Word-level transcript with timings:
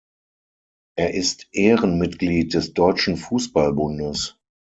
Er 0.97 1.13
ist 1.13 1.47
Ehrenmitglied 1.53 2.55
des 2.55 2.73
Deutschen 2.73 3.17
Fußball-Bundes. 3.17 4.35